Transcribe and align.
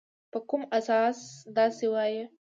په 0.31 0.39
کوم 0.49 0.61
اساس 0.77 1.17
داسي 1.55 1.87
وایې؟ 1.93 2.23